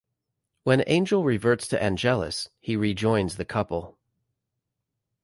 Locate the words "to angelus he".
1.67-2.75